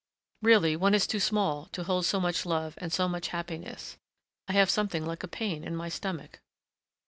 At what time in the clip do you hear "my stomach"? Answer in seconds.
5.75-6.39